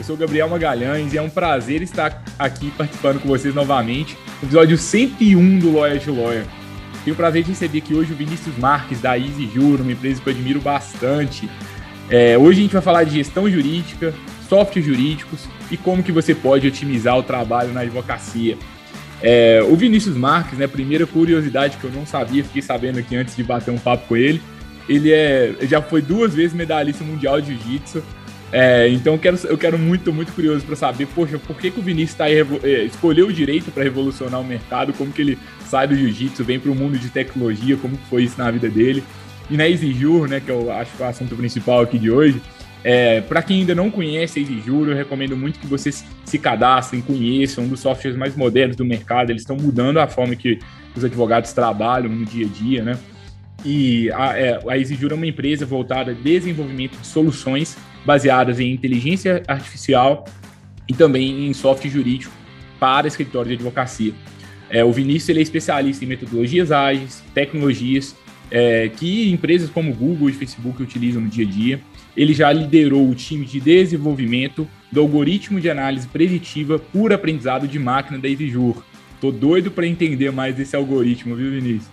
[0.00, 4.16] Eu sou o Gabriel Magalhães e é um prazer estar aqui participando com vocês novamente
[4.40, 6.46] no episódio 101 do Lawyer to Lawyer.
[7.04, 10.18] Tenho o prazer de receber aqui hoje o Vinícius Marques, da Easy Juro, uma empresa
[10.18, 11.50] que eu admiro bastante.
[12.08, 14.14] É, hoje a gente vai falar de gestão jurídica,
[14.48, 18.56] softwares jurídicos e como que você pode otimizar o trabalho na advocacia.
[19.20, 23.36] É, o Vinícius Marques, né, primeira curiosidade que eu não sabia, fiquei sabendo aqui antes
[23.36, 24.40] de bater um papo com ele,
[24.88, 28.02] ele é, já foi duas vezes medalhista mundial de jiu-jitsu,
[28.52, 31.78] é, então eu quero, eu quero muito, muito curioso para saber, poxa, por que, que
[31.78, 32.34] o Vinícius tá aí,
[32.64, 36.58] é, escolheu o direito para revolucionar o mercado, como que ele sai do jiu-jitsu, vem
[36.58, 39.04] para o mundo de tecnologia, como que foi isso na vida dele.
[39.48, 42.40] E na EasyJur, né, que eu acho que é o assunto principal aqui de hoje,
[42.82, 47.00] é, para quem ainda não conhece a EasyJur, eu recomendo muito que vocês se cadastrem,
[47.02, 50.58] conheçam, um dos softwares mais modernos do mercado, eles estão mudando a forma que
[50.96, 52.98] os advogados trabalham no dia a dia, né?
[53.64, 59.42] E a, é, a é uma empresa voltada a desenvolvimento de soluções baseadas em inteligência
[59.46, 60.24] artificial
[60.88, 62.32] e também em software jurídico
[62.78, 64.12] para escritórios de advocacia.
[64.68, 68.16] É, o Vinícius ele é especialista em metodologias ágeis, tecnologias
[68.50, 71.80] é, que empresas como Google e Facebook utilizam no dia a dia.
[72.16, 77.78] Ele já liderou o time de desenvolvimento do algoritmo de análise preditiva por aprendizado de
[77.78, 78.82] máquina da EasyJur.
[79.20, 81.90] Tô doido para entender mais desse algoritmo, viu, Vinícius?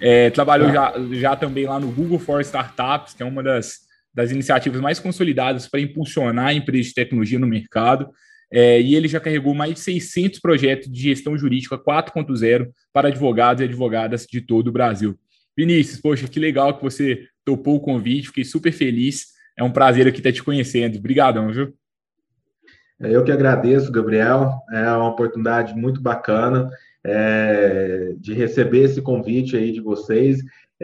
[0.00, 3.83] É, trabalhou já, já também lá no Google for Startups, que é uma das
[4.14, 8.08] das iniciativas mais consolidadas para impulsionar a empresa de tecnologia no mercado.
[8.52, 13.60] É, e ele já carregou mais de 600 projetos de gestão jurídica 4.0 para advogados
[13.60, 15.18] e advogadas de todo o Brasil.
[15.56, 19.34] Vinícius, poxa, que legal que você topou o convite, fiquei super feliz.
[19.56, 20.98] É um prazer aqui estar te conhecendo.
[20.98, 21.74] Obrigadão, viu?
[23.00, 24.52] É, eu que agradeço, Gabriel.
[24.72, 26.70] É uma oportunidade muito bacana
[27.04, 30.40] é, de receber esse convite aí de vocês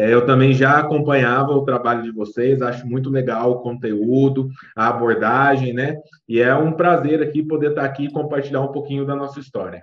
[0.08, 5.72] eu também já acompanhava o trabalho de vocês, acho muito legal o conteúdo, a abordagem,
[5.72, 5.96] né?
[6.28, 9.82] E é um prazer aqui poder estar aqui e compartilhar um pouquinho da nossa história.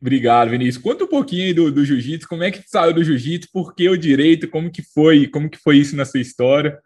[0.00, 0.82] Obrigado, Vinícius.
[0.82, 3.98] Conta um pouquinho do, do jiu-jitsu, como é que saiu do jiu-jitsu, por que o
[3.98, 6.78] direito, como que foi, como que foi isso na sua história?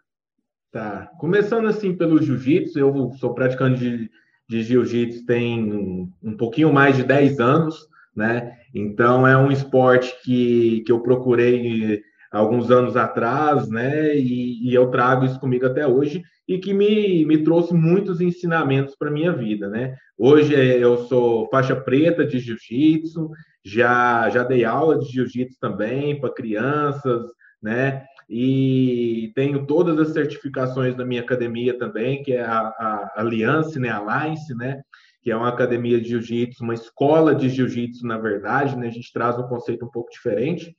[0.71, 4.09] Tá, começando assim pelo jiu-jitsu, eu sou praticante de,
[4.47, 8.57] de jiu-jitsu tem um pouquinho mais de 10 anos, né?
[8.73, 14.15] Então é um esporte que, que eu procurei alguns anos atrás, né?
[14.15, 18.95] E, e, eu trago isso comigo até hoje e que me, me trouxe muitos ensinamentos
[18.95, 19.95] para minha vida, né?
[20.17, 23.29] Hoje é, eu sou faixa preta de jiu-jitsu,
[23.63, 27.23] já já dei aula de jiu-jitsu também para crianças,
[27.61, 28.05] né?
[28.29, 33.89] E tenho todas as certificações da minha academia também, que é a, a Alliance, né?
[33.89, 34.81] Alliance, né?
[35.21, 38.87] que é uma academia de jiu-jitsu, uma escola de jiu-jitsu, na verdade, né?
[38.87, 40.73] A gente traz um conceito um pouco diferente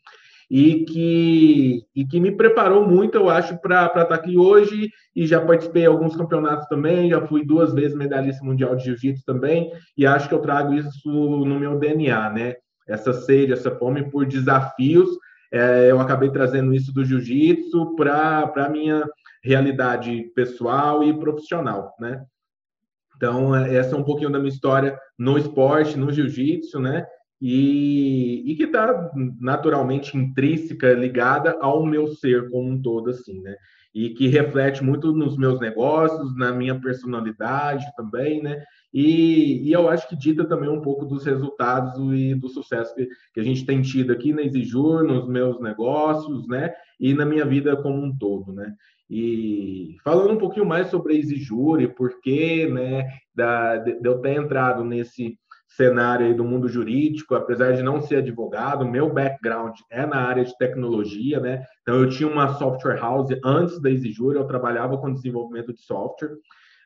[0.51, 4.91] e que, e que me preparou muito, eu acho, para estar aqui hoje.
[5.15, 9.25] E já participei de alguns campeonatos também, já fui duas vezes medalhista mundial de jiu-jitsu
[9.25, 12.57] também, e acho que eu trago isso no meu DNA, né?
[12.89, 15.09] Essa sede, essa fome por desafios.
[15.53, 19.05] É, eu acabei trazendo isso do jiu-jitsu para a minha
[19.43, 22.25] realidade pessoal e profissional, né?
[23.17, 27.07] Então, essa é um pouquinho da minha história no esporte, no jiu-jitsu, né?
[27.41, 33.57] E, e que está naturalmente intrínseca, ligada ao meu ser como um todo, assim, né?
[33.95, 38.63] E que reflete muito nos meus negócios, na minha personalidade também, né?
[38.93, 43.09] E, e eu acho que dita também um pouco dos resultados e do sucesso que,
[43.33, 46.73] que a gente tem tido aqui na Exijur, nos meus negócios, né?
[47.01, 48.75] E na minha vida como um todo, né?
[49.09, 54.09] E falando um pouquinho mais sobre a Exijur e por que, né, da, de, de
[54.09, 55.37] eu ter entrado nesse
[55.71, 60.57] cenário do mundo jurídico, apesar de não ser advogado, meu background é na área de
[60.59, 61.65] tecnologia, né?
[61.83, 66.35] Então eu tinha uma software house antes da Exijura, eu trabalhava com desenvolvimento de software,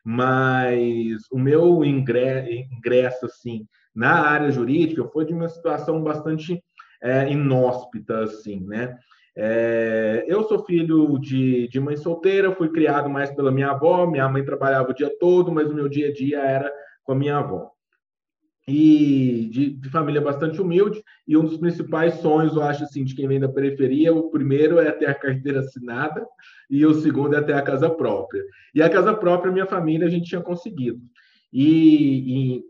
[0.03, 6.63] mas o meu ingresso assim na área jurídica foi de uma situação bastante
[7.01, 8.95] é, inóspita, assim, né?
[9.37, 14.29] É, eu sou filho de, de mãe solteira, fui criado mais pela minha avó, minha
[14.29, 16.71] mãe trabalhava o dia todo, mas o meu dia a dia era
[17.03, 17.74] com a minha avó
[18.67, 23.13] e de, de, família bastante humilde, e um dos principais sonhos, eu acho, assim, de
[23.13, 26.25] quem vem da periferia, o primeiro é ter a carteira assinada,
[26.69, 28.43] e o segundo é ter a casa própria.
[28.73, 30.99] E a casa própria, minha família, a gente tinha conseguido.
[31.53, 32.63] E, e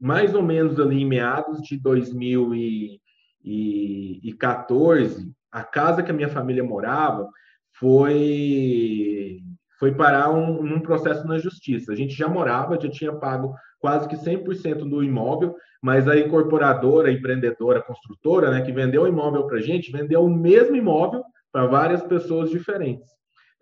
[0.00, 3.00] mais ou menos ali em meados de 2000 e,
[3.44, 7.28] 2014, a casa que a minha família morava
[7.72, 9.40] foi
[9.78, 11.92] foi parar um, um processo na justiça.
[11.92, 13.54] A gente já morava, já tinha pago
[13.84, 19.46] quase que 100% do imóvel, mas a incorporadora, empreendedora, construtora, né, que vendeu o imóvel
[19.46, 21.22] para a gente, vendeu o mesmo imóvel
[21.52, 23.06] para várias pessoas diferentes.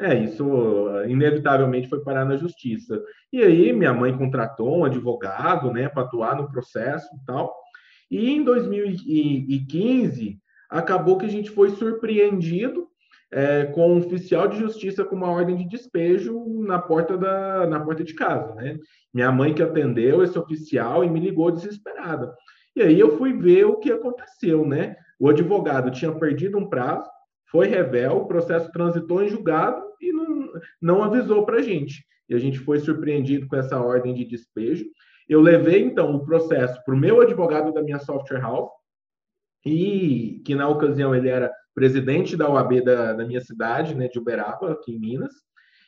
[0.01, 0.47] É, isso
[1.09, 3.03] inevitavelmente foi parar na justiça.
[3.33, 7.53] E aí minha mãe contratou um advogado, né, para atuar no processo e tal.
[8.09, 10.39] E em 2015
[10.71, 12.87] acabou que a gente foi surpreendido
[13.33, 17.81] é, com um oficial de justiça com uma ordem de despejo na porta da na
[17.81, 18.79] porta de casa, né?
[19.13, 22.35] Minha mãe que atendeu esse oficial e me ligou desesperada.
[22.77, 24.97] E aí eu fui ver o que aconteceu, né?
[25.19, 27.09] O advogado tinha perdido um prazo,
[27.51, 32.05] foi revel, o processo transitou em julgado e não, não avisou para a gente.
[32.29, 34.85] E a gente foi surpreendido com essa ordem de despejo.
[35.29, 38.71] Eu levei, então, o processo para o meu advogado da minha software house,
[39.65, 44.19] e que na ocasião ele era presidente da OAB da, da minha cidade, né, de
[44.19, 45.33] Uberaba, aqui em Minas,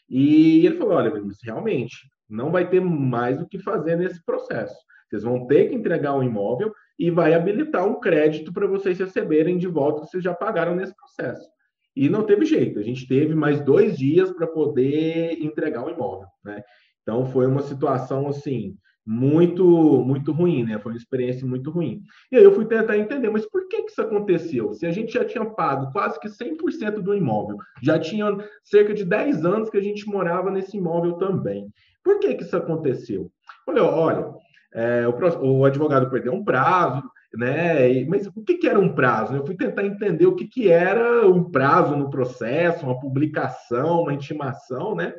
[0.09, 4.77] e ele falou: olha, realmente, não vai ter mais o que fazer nesse processo.
[5.09, 8.99] Vocês vão ter que entregar o um imóvel e vai habilitar um crédito para vocês
[8.99, 11.49] receberem de volta que vocês já pagaram nesse processo.
[11.97, 16.27] E não teve jeito, a gente teve mais dois dias para poder entregar o imóvel,
[16.45, 16.63] né?
[17.03, 19.65] Então foi uma situação assim muito
[20.05, 20.79] muito ruim, né?
[20.79, 22.03] Foi uma experiência muito ruim.
[22.33, 24.73] E aí eu fui tentar entender, mas por que, que isso aconteceu?
[24.73, 29.05] Se a gente já tinha pago quase que 100% do imóvel, já tinha cerca de
[29.05, 31.69] 10 anos que a gente morava nesse imóvel também.
[32.03, 33.31] Por que, que isso aconteceu?
[33.67, 34.35] Olha, olha,
[34.75, 37.03] é, o, o, advogado perdeu um prazo,
[37.35, 38.05] né?
[38.05, 39.35] Mas o que, que era um prazo?
[39.35, 44.12] Eu fui tentar entender o que, que era um prazo no processo, uma publicação, uma
[44.12, 45.15] intimação, né?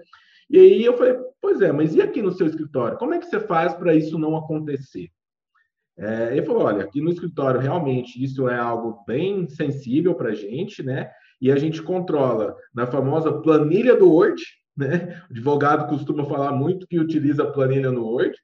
[0.49, 2.97] E aí eu falei, pois é, mas e aqui no seu escritório?
[2.97, 5.09] Como é que você faz para isso não acontecer?
[5.97, 10.35] É, ele falou, olha, aqui no escritório realmente isso é algo bem sensível para a
[10.35, 11.09] gente, né?
[11.41, 14.41] E a gente controla na famosa planilha do Word,
[14.75, 15.21] né?
[15.29, 18.37] O advogado costuma falar muito que utiliza a planilha no Word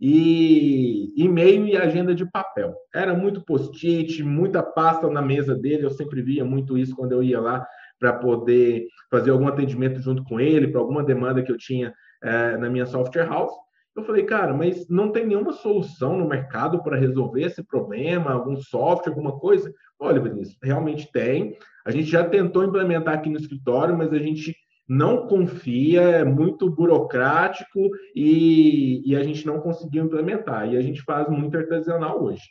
[0.00, 2.74] e e-mail e agenda de papel.
[2.94, 7.22] Era muito post-it, muita pasta na mesa dele, eu sempre via muito isso quando eu
[7.22, 7.66] ia lá
[7.98, 11.92] para poder fazer algum atendimento junto com ele, para alguma demanda que eu tinha
[12.22, 13.52] é, na minha software house.
[13.94, 18.56] Eu falei, cara, mas não tem nenhuma solução no mercado para resolver esse problema, algum
[18.56, 19.70] software, alguma coisa?
[19.98, 21.58] Olha, Vinícius, realmente tem.
[21.84, 24.54] A gente já tentou implementar aqui no escritório, mas a gente
[24.90, 27.78] não confia, é muito burocrático
[28.12, 30.68] e, e a gente não conseguiu implementar.
[30.68, 32.42] E a gente faz muito artesanal hoje.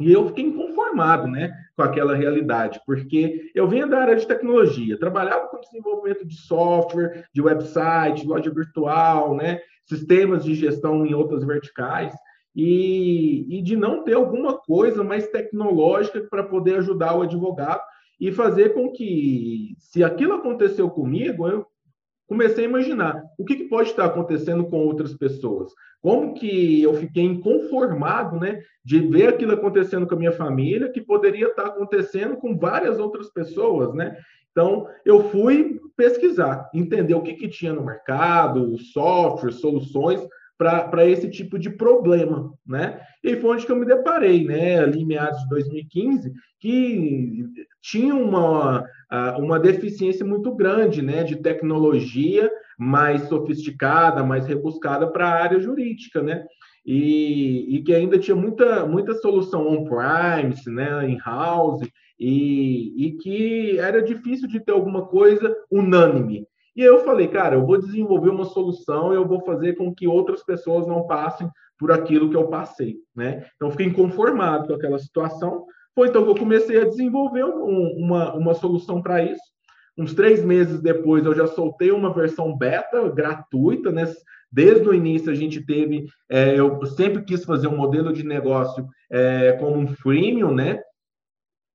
[0.00, 4.98] E eu fiquei inconformado né, com aquela realidade, porque eu venho da área de tecnologia,
[4.98, 11.44] trabalhava com desenvolvimento de software, de website, loja virtual, né, sistemas de gestão em outras
[11.44, 12.12] verticais,
[12.56, 17.82] e, e de não ter alguma coisa mais tecnológica para poder ajudar o advogado
[18.18, 21.66] e fazer com que, se aquilo aconteceu comigo, eu
[22.26, 25.72] comecei a imaginar o que, que, pode estar acontecendo com outras pessoas.
[26.00, 31.00] Como que eu fiquei inconformado, né, de ver aquilo acontecendo com a minha família, que
[31.00, 34.16] poderia estar acontecendo com várias outras pessoas, né?
[34.50, 41.28] Então, eu fui pesquisar, entender o que, que tinha no mercado, software, soluções para esse
[41.28, 43.00] tipo de problema, né?
[43.22, 47.44] E foi onde que eu me deparei, né, ali em meados de 2015, que
[47.90, 48.84] tinha uma,
[49.38, 56.22] uma deficiência muito grande, né, de tecnologia mais sofisticada, mais rebuscada para a área jurídica,
[56.22, 56.44] né?
[56.84, 61.80] E, e, que ainda tinha muita, muita solução on-premise, né, in-house,
[62.18, 66.46] e, e que era difícil de ter alguma coisa unânime.
[66.76, 70.06] E eu falei, cara, eu vou desenvolver uma solução e eu vou fazer com que
[70.06, 73.46] outras pessoas não passem por aquilo que eu passei, né?
[73.56, 75.66] Então, fiquei inconformado com aquela situação.
[75.96, 79.42] Foi então que eu comecei a desenvolver um, uma, uma solução para isso.
[79.96, 84.04] Uns três meses depois, eu já soltei uma versão beta gratuita, né?
[84.52, 86.06] Desde o início, a gente teve.
[86.28, 90.82] É, eu sempre quis fazer um modelo de negócio é, como um freemium, né?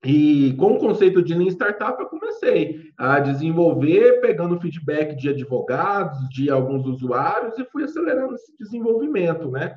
[0.05, 6.29] E com o conceito de Lean Startup, eu comecei a desenvolver, pegando feedback de advogados,
[6.29, 9.75] de alguns usuários, e fui acelerando esse desenvolvimento, né?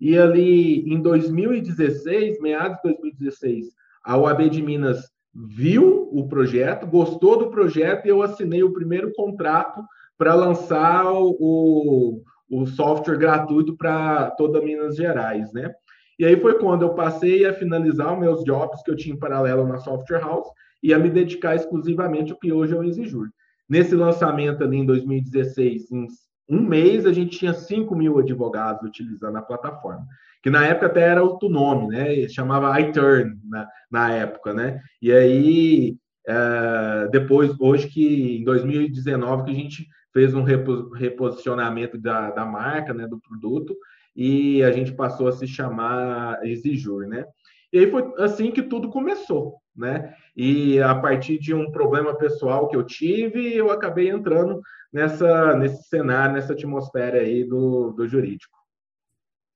[0.00, 3.66] E ali, em 2016, meados de 2016,
[4.04, 9.12] a UAB de Minas viu o projeto, gostou do projeto, e eu assinei o primeiro
[9.12, 9.82] contrato
[10.16, 15.72] para lançar o, o software gratuito para toda Minas Gerais, né?
[16.18, 19.18] E aí foi quando eu passei a finalizar os meus jobs que eu tinha em
[19.18, 20.48] paralelo na Software House
[20.82, 23.28] e a me dedicar exclusivamente ao que hoje é o Exijur.
[23.68, 26.06] Nesse lançamento ali em 2016, em
[26.48, 30.06] um mês, a gente tinha 5 mil advogados utilizando a plataforma.
[30.42, 32.28] que na época até era outro nome, né?
[32.28, 34.80] Chamava iTurn na, na época, né?
[35.02, 42.30] E aí é, depois, hoje que em 2019 que a gente fez um reposicionamento da,
[42.30, 43.76] da marca, né, do produto,
[44.14, 47.26] e a gente passou a se chamar Exijur, né?
[47.72, 50.14] E aí foi assim que tudo começou, né?
[50.36, 54.60] E a partir de um problema pessoal que eu tive, eu acabei entrando
[54.92, 58.56] nessa nesse cenário, nessa atmosfera aí do, do jurídico.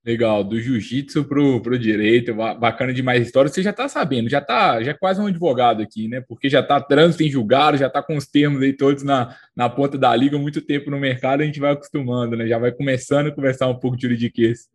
[0.03, 3.51] Legal, do jiu-jitsu pro, pro direito, bacana demais a história.
[3.51, 6.23] Você já tá sabendo, já tá, já é quase um advogado aqui, né?
[6.23, 9.69] Porque já tá trânsito em julgado, já tá com os termos aí todos na, na
[9.69, 12.47] ponta da liga, muito tempo no mercado, a gente vai acostumando, né?
[12.47, 14.71] Já vai começando a conversar um pouco de juridiquês.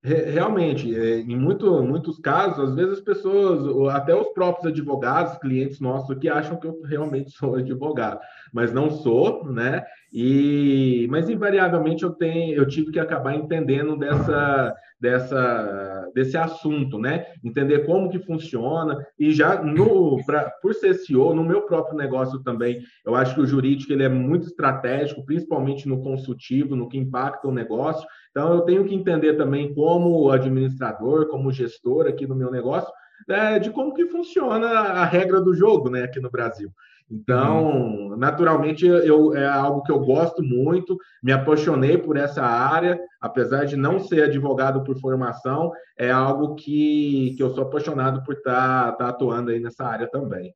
[0.00, 5.80] Realmente, é, em muito, muitos casos, às vezes as pessoas, até os próprios advogados, clientes
[5.80, 8.20] nossos aqui, acham que eu realmente sou advogado,
[8.52, 9.84] mas não sou, né?
[10.12, 17.26] E, mas invariavelmente eu tenho, eu tive que acabar entendendo dessa, dessa, desse assunto, né?
[17.44, 22.42] Entender como que funciona e já no, pra, por ser CEO, no meu próprio negócio
[22.42, 26.96] também, eu acho que o jurídico ele é muito estratégico, principalmente no consultivo, no que
[26.96, 28.06] impacta o negócio.
[28.30, 32.90] Então eu tenho que entender também como administrador, como gestor aqui no meu negócio,
[33.28, 36.70] é, de como que funciona a regra do jogo, né, aqui no Brasil.
[37.10, 38.16] Então, uhum.
[38.16, 43.76] naturalmente, eu, é algo que eu gosto muito, me apaixonei por essa área, apesar de
[43.76, 48.92] não ser advogado por formação, é algo que, que eu sou apaixonado por estar tá,
[48.92, 50.52] tá atuando aí nessa área também.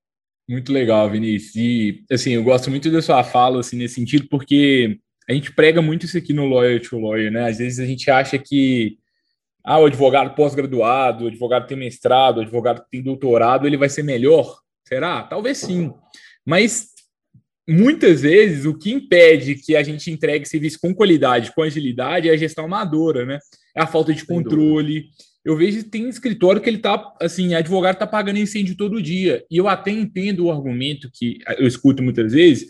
[0.48, 1.56] Muito legal, Vinícius.
[1.56, 5.80] E, assim, eu gosto muito da sua fala, assim, nesse sentido, porque a gente prega
[5.80, 7.48] muito isso aqui no Lawyer to Lawyer, né?
[7.48, 8.98] Às vezes a gente acha que
[9.64, 14.02] ah, o advogado pós-graduado, o advogado tem mestrado, o advogado tem doutorado, ele vai ser
[14.02, 14.58] melhor.
[14.84, 15.22] Será?
[15.22, 15.92] Talvez sim.
[16.46, 16.88] Mas
[17.68, 22.32] muitas vezes o que impede que a gente entregue serviço com qualidade, com agilidade, é
[22.32, 23.38] a gestão amadora, né?
[23.76, 25.06] É a falta de controle.
[25.44, 29.44] Eu vejo que tem escritório que ele tá, assim, advogado tá pagando incêndio todo dia.
[29.50, 32.68] E eu até entendo o argumento que eu escuto muitas vezes,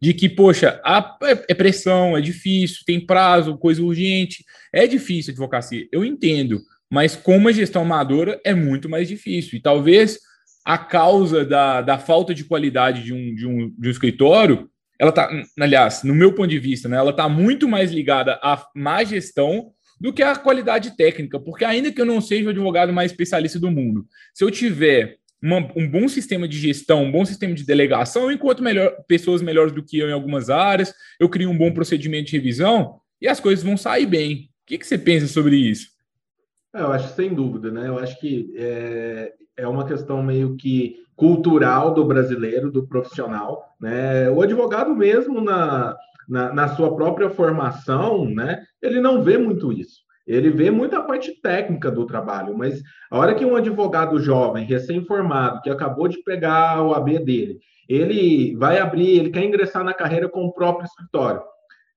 [0.00, 1.16] de que, poxa, a,
[1.48, 5.86] é pressão, é difícil, tem prazo, coisa urgente, é difícil a advocacia.
[5.92, 6.60] Eu entendo,
[6.90, 9.56] mas com uma gestão amadora é muito mais difícil.
[9.56, 10.18] E talvez
[10.64, 15.10] a causa da, da falta de qualidade de um, de um, de um escritório, ela
[15.10, 15.28] está,
[15.58, 19.72] aliás, no meu ponto de vista, né, ela está muito mais ligada à má gestão
[20.00, 23.58] do que à qualidade técnica, porque ainda que eu não seja o advogado mais especialista
[23.58, 27.64] do mundo, se eu tiver uma, um bom sistema de gestão, um bom sistema de
[27.64, 31.58] delegação, eu encontro melhor, pessoas melhores do que eu em algumas áreas, eu crio um
[31.58, 34.50] bom procedimento de revisão e as coisas vão sair bem.
[34.62, 35.88] O que, que você pensa sobre isso?
[36.74, 37.88] É, eu acho sem dúvida, né?
[37.88, 44.28] Eu acho que é, é uma questão meio que cultural do brasileiro, do profissional, né?
[44.30, 45.96] O advogado mesmo na,
[46.28, 48.62] na, na sua própria formação, né?
[48.80, 50.00] Ele não vê muito isso.
[50.26, 55.60] Ele vê muita parte técnica do trabalho, mas a hora que um advogado jovem, recém-formado,
[55.62, 60.28] que acabou de pegar o AB dele, ele vai abrir, ele quer ingressar na carreira
[60.28, 61.42] com o próprio escritório.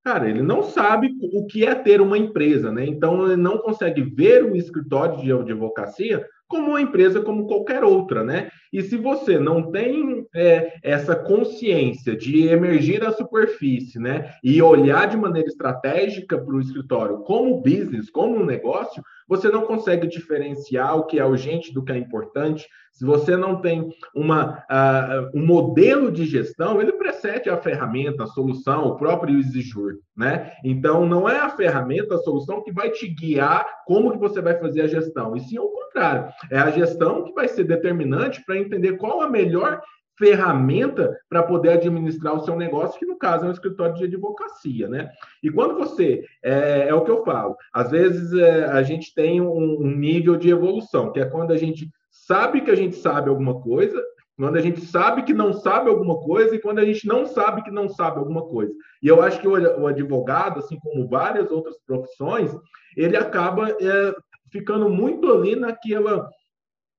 [0.03, 2.85] Cara, ele não sabe o que é ter uma empresa, né?
[2.85, 8.23] Então ele não consegue ver o escritório de advocacia como uma empresa como qualquer outra,
[8.23, 8.49] né?
[8.71, 15.07] E se você não tem é, essa consciência de emergir da superfície, né, e olhar
[15.07, 20.97] de maneira estratégica para o escritório como business, como um negócio, você não consegue diferenciar
[20.97, 22.67] o que é urgente do que é importante.
[22.91, 28.27] Se você não tem uma, uh, um modelo de gestão, ele precede a ferramenta, a
[28.27, 30.53] solução, o próprio exigir, né?
[30.63, 34.57] Então, não é a ferramenta, a solução que vai te guiar como que você vai
[34.59, 36.31] fazer a gestão, e sim ao contrário.
[36.51, 39.81] É a gestão que vai ser determinante para entender qual a melhor
[40.17, 44.87] ferramenta para poder administrar o seu negócio, que no caso é um escritório de advocacia,
[44.87, 45.09] né?
[45.43, 49.41] E quando você, é, é o que eu falo, às vezes é, a gente tem
[49.41, 53.29] um, um nível de evolução, que é quando a gente sabe que a gente sabe
[53.29, 54.01] alguma coisa,
[54.37, 57.63] quando a gente sabe que não sabe alguma coisa e quando a gente não sabe
[57.63, 58.73] que não sabe alguma coisa.
[59.01, 62.51] E eu acho que o advogado, assim como várias outras profissões,
[62.97, 64.15] ele acaba é,
[64.51, 66.29] ficando muito ali naquela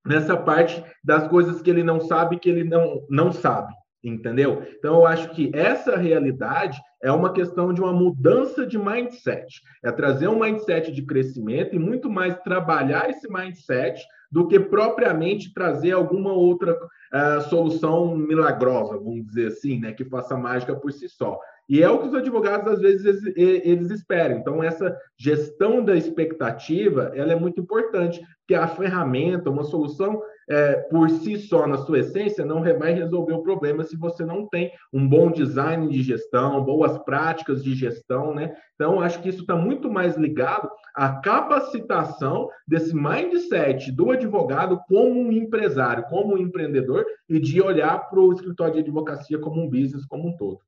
[0.07, 4.63] nessa parte das coisas que ele não sabe que ele não, não sabe, entendeu?
[4.79, 9.91] Então, eu acho que essa realidade é uma questão de uma mudança de mindset, é
[9.93, 15.93] trazer um mindset de crescimento e muito mais trabalhar esse mindset do que propriamente trazer
[15.93, 21.39] alguma outra uh, solução milagrosa, vamos dizer assim, né, que faça mágica por si só.
[21.69, 24.39] E é o que os advogados, às vezes, eles esperam.
[24.39, 30.75] Então, essa gestão da expectativa, ela é muito importante, porque a ferramenta, uma solução, é,
[30.91, 34.71] por si só, na sua essência, não vai resolver o problema se você não tem
[34.93, 38.55] um bom design de gestão, boas práticas de gestão, né?
[38.75, 45.21] Então, acho que isso está muito mais ligado à capacitação desse mindset do advogado como
[45.21, 49.69] um empresário, como um empreendedor, e de olhar para o escritório de advocacia como um
[49.69, 50.61] business como um todo.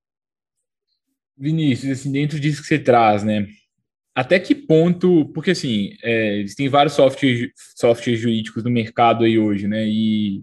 [1.36, 3.46] Vinícius, assim, dentro disso que você traz, né?
[4.18, 9.68] Até que ponto, porque assim, é, existem vários softwares, softwares jurídicos no mercado aí hoje,
[9.68, 9.86] né?
[9.86, 10.42] E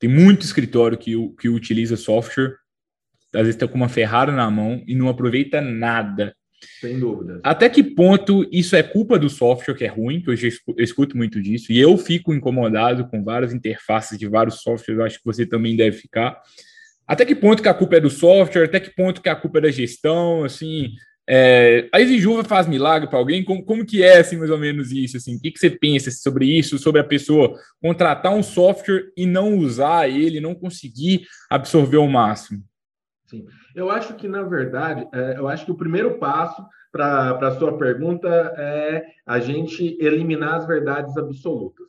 [0.00, 2.56] tem muito escritório que, que utiliza software,
[3.32, 6.34] às vezes está com uma Ferrari na mão e não aproveita nada.
[6.80, 7.38] Sem dúvida.
[7.44, 11.16] Até que ponto isso é culpa do software que é ruim, que eu já escuto
[11.16, 15.24] muito disso, e eu fico incomodado com várias interfaces de vários softwares, eu acho que
[15.24, 16.42] você também deve ficar.
[17.06, 19.58] Até que ponto que a culpa é do software, até que ponto que a culpa
[19.58, 20.90] é da gestão, assim,
[21.28, 23.44] é, a Exijuva faz milagre para alguém?
[23.44, 25.16] Como, como que é, assim, mais ou menos isso?
[25.16, 25.36] Assim?
[25.36, 29.56] O que, que você pensa sobre isso, sobre a pessoa contratar um software e não
[29.56, 32.62] usar ele, não conseguir absorver o máximo?
[33.26, 37.58] Sim, eu acho que, na verdade, é, eu acho que o primeiro passo para a
[37.58, 41.88] sua pergunta é a gente eliminar as verdades absolutas.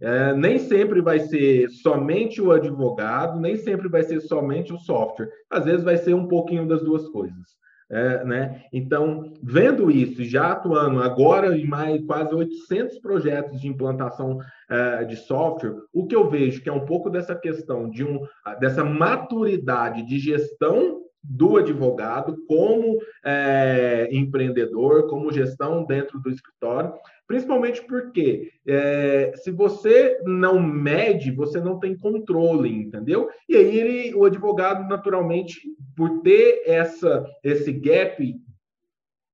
[0.00, 5.28] É, nem sempre vai ser somente o advogado, nem sempre vai ser somente o software.
[5.50, 7.56] Às vezes vai ser um pouquinho das duas coisas.
[7.88, 8.64] É, né?
[8.72, 14.38] Então, vendo isso, já atuando agora em mais quase 800 projetos de implantação
[14.68, 18.20] é, de software, o que eu vejo que é um pouco dessa questão de um,
[18.58, 26.92] dessa maturidade de gestão do advogado como é, empreendedor, como gestão dentro do escritório,
[27.26, 33.28] principalmente porque é, se você não mede, você não tem controle, entendeu?
[33.48, 35.60] E aí ele, o advogado, naturalmente,
[35.96, 38.34] por ter essa, esse gap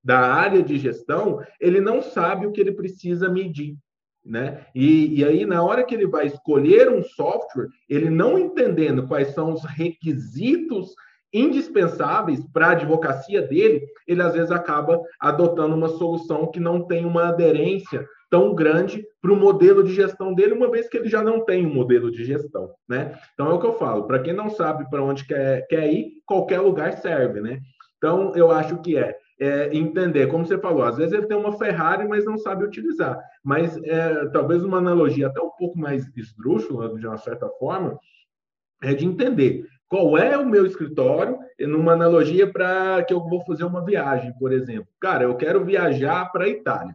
[0.03, 3.77] da área de gestão, ele não sabe o que ele precisa medir.
[4.25, 4.67] Né?
[4.75, 9.35] E, e aí, na hora que ele vai escolher um software, ele não entendendo quais
[9.35, 10.95] são os requisitos
[11.33, 17.05] indispensáveis para a advocacia dele, ele às vezes acaba adotando uma solução que não tem
[17.05, 21.23] uma aderência tão grande para o modelo de gestão dele, uma vez que ele já
[21.23, 23.19] não tem um modelo de gestão, né?
[23.35, 26.13] Então é o que eu falo, para quem não sabe para onde quer, quer ir,
[26.25, 27.61] qualquer lugar serve, né?
[27.99, 31.59] Então eu acho que é, é, entender, como você falou, às vezes ele tem uma
[31.59, 33.23] Ferrari, mas não sabe utilizar.
[33.45, 37.99] Mas é, talvez uma analogia até um pouco mais esdrúxula, de uma certa forma,
[38.83, 43.65] é de entender qual é o meu escritório, numa analogia para que eu vou fazer
[43.65, 44.89] uma viagem, por exemplo.
[44.99, 46.95] Cara, eu quero viajar para a Itália.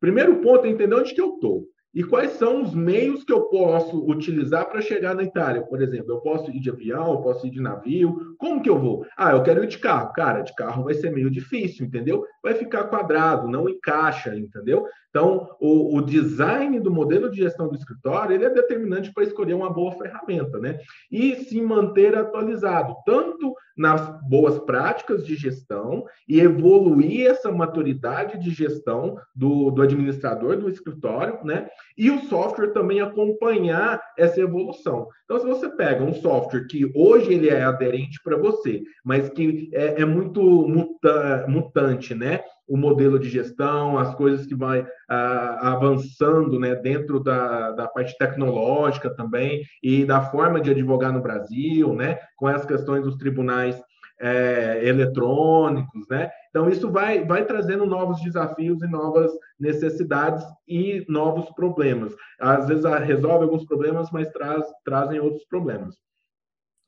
[0.00, 1.66] Primeiro ponto é entender onde que eu estou.
[1.94, 5.60] E quais são os meios que eu posso utilizar para chegar na Itália?
[5.60, 8.34] Por exemplo, eu posso ir de avião, eu posso ir de navio.
[8.38, 9.04] Como que eu vou?
[9.14, 10.10] Ah, eu quero ir de carro.
[10.14, 12.24] Cara, de carro vai ser meio difícil, entendeu?
[12.42, 14.86] Vai ficar quadrado, não encaixa, entendeu?
[15.12, 19.52] Então, o, o design do modelo de gestão do escritório ele é determinante para escolher
[19.52, 20.80] uma boa ferramenta, né?
[21.10, 28.50] E se manter atualizado, tanto nas boas práticas de gestão e evoluir essa maturidade de
[28.50, 31.68] gestão do, do administrador do escritório, né?
[31.96, 35.08] E o software também acompanhar essa evolução.
[35.24, 39.70] Então, se você pega um software que hoje ele é aderente para você, mas que
[39.72, 42.42] é, é muito muta, mutante, né?
[42.66, 48.16] O modelo de gestão, as coisas que vai ah, avançando né, dentro da, da parte
[48.16, 52.18] tecnológica também e da forma de advogar no Brasil, né?
[52.36, 53.80] Com as questões dos tribunais
[54.20, 56.30] é, eletrônicos, né?
[56.50, 62.14] Então, isso vai, vai trazendo novos desafios e novas necessidades e novos problemas.
[62.40, 65.96] Às vezes resolve alguns problemas, mas traz, trazem outros problemas.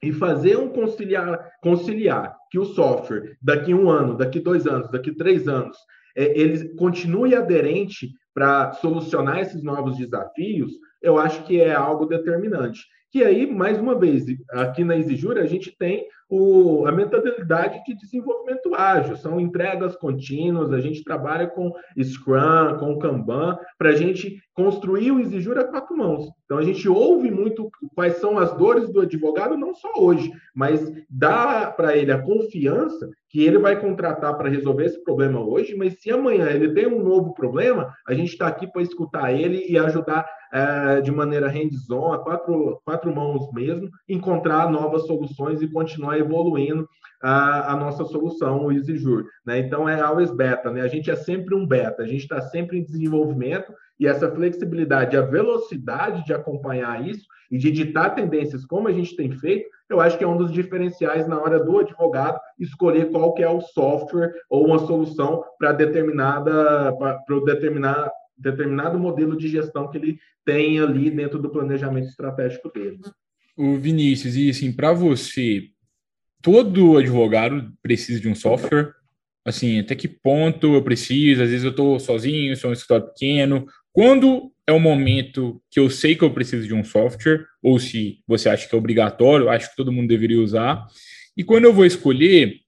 [0.02, 5.11] E fazer um conciliar, conciliar que o software, daqui um ano, daqui dois anos, daqui
[5.11, 5.77] três anos,
[6.17, 10.71] é, ele continue aderente para solucionar esses novos desafios,
[11.05, 12.81] eu acho que é algo determinante.
[13.12, 17.95] Que aí, mais uma vez, aqui na Exijura, a gente tem o, a mentalidade de
[17.95, 24.43] desenvolvimento ágil, são entregas contínuas, a gente trabalha com Scrum, com Kanban, para a gente
[24.53, 26.29] construir o Exijura a quatro mãos.
[26.45, 30.93] Então, a gente ouve muito quais são as dores do advogado, não só hoje, mas
[31.09, 36.01] dá para ele a confiança que ele vai contratar para resolver esse problema hoje, mas
[36.01, 39.77] se amanhã ele tem um novo problema, a gente está aqui para escutar ele e
[39.77, 46.17] ajudar é, de maneira hands-on, a quatro, quatro mãos mesmo, encontrar novas soluções e continuar
[46.17, 46.88] evoluindo
[47.21, 49.25] a, a nossa solução, o EasyJur.
[49.45, 49.59] Né?
[49.59, 50.83] Então, é always beta, né?
[50.83, 55.17] a gente é sempre um beta, a gente está sempre em desenvolvimento e essa flexibilidade,
[55.17, 60.01] a velocidade de acompanhar isso e de ditar tendências como a gente tem feito, eu
[60.01, 63.61] acho que é um dos diferenciais na hora do advogado escolher qual que é o
[63.61, 70.81] software ou uma solução para determinada para determinar determinado modelo de gestão que ele tem
[70.81, 72.99] ali dentro do planejamento estratégico dele.
[73.57, 75.68] O Vinícius, e assim, para você,
[76.42, 78.92] todo advogado precisa de um software?
[79.44, 81.42] Assim, até que ponto eu preciso?
[81.42, 83.66] Às vezes eu estou sozinho, sou um escritório pequeno.
[83.92, 88.18] Quando é o momento que eu sei que eu preciso de um software, ou se
[88.27, 90.87] você acha que é obrigatório, acho que todo mundo deveria usar.
[91.37, 92.61] E quando eu vou escolher,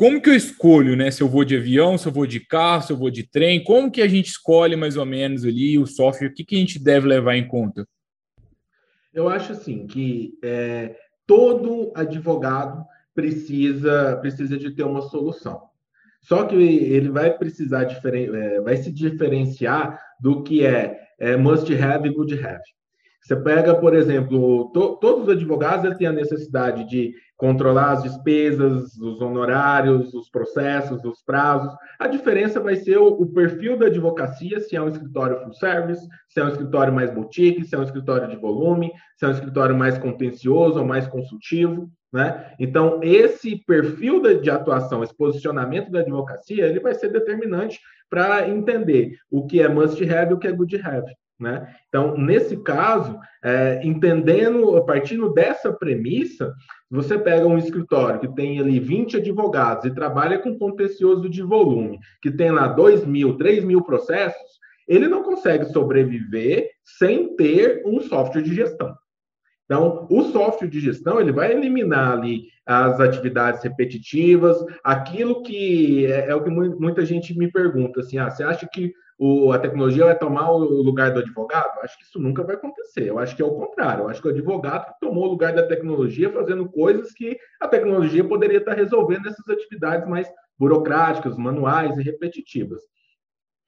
[0.00, 1.10] como que eu escolho, né?
[1.10, 3.62] Se eu vou de avião, se eu vou de carro, se eu vou de trem,
[3.62, 6.28] como que a gente escolhe mais ou menos ali o software?
[6.28, 7.86] O que, que a gente deve levar em conta?
[9.12, 12.82] Eu acho assim que é, todo advogado
[13.14, 15.64] precisa precisa de ter uma solução.
[16.22, 21.70] Só que ele vai precisar diferen, é, vai se diferenciar do que é, é must
[21.74, 22.62] have e good have.
[23.22, 28.96] Você pega, por exemplo, to, todos os advogados têm a necessidade de controlar as despesas,
[28.96, 31.72] os honorários, os processos, os prazos.
[31.98, 36.06] A diferença vai ser o, o, perfil da advocacia, se é um escritório full service,
[36.28, 39.32] se é um escritório mais boutique, se é um escritório de volume, se é um
[39.32, 41.90] escritório mais contencioso ou mais consultivo.
[42.12, 42.54] Né?
[42.58, 47.80] Então, esse perfil de, de atuação, esse posicionamento da advocacia, ele vai ser determinante
[48.10, 51.10] para entender o que é must have e o que é good have.
[51.40, 51.74] Né?
[51.88, 56.54] Então, nesse caso, é, entendendo, a partir dessa premissa,
[56.90, 61.98] você pega um escritório que tem ali 20 advogados e trabalha com contencioso de volume,
[62.20, 68.00] que tem lá 2 mil, 3 mil processos, ele não consegue sobreviver sem ter um
[68.00, 68.94] software de gestão.
[69.64, 76.30] Então, o software de gestão ele vai eliminar ali as atividades repetitivas, aquilo que é,
[76.30, 80.06] é o que muita gente me pergunta assim, ah, você acha que o, a tecnologia
[80.06, 81.78] vai tomar o lugar do advogado?
[81.82, 83.06] Acho que isso nunca vai acontecer.
[83.06, 84.04] Eu acho que é o contrário.
[84.04, 88.24] Eu acho que o advogado tomou o lugar da tecnologia fazendo coisas que a tecnologia
[88.24, 90.26] poderia estar resolvendo essas atividades mais
[90.58, 92.80] burocráticas, manuais e repetitivas.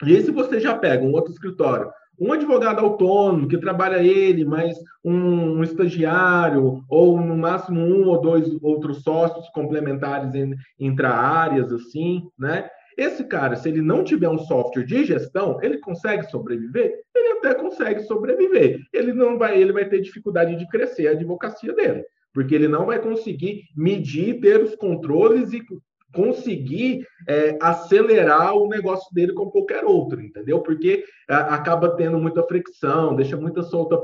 [0.07, 4.47] E aí, se você já pega um outro escritório, um advogado autônomo que trabalha ele,
[4.47, 11.71] mais um, um estagiário, ou no máximo um ou dois outros sócios complementares em, intra-áreas,
[11.71, 12.71] assim, né?
[12.97, 17.03] Esse cara, se ele não tiver um software de gestão, ele consegue sobreviver?
[17.15, 18.81] Ele até consegue sobreviver.
[18.93, 22.87] Ele não vai, ele vai ter dificuldade de crescer a advocacia dele, porque ele não
[22.87, 25.63] vai conseguir medir, ter os controles e
[26.13, 30.61] conseguir é, acelerar o negócio dele com qualquer outro, entendeu?
[30.61, 33.99] Porque a, é, acaba tendo muita fricção, deixa muita solta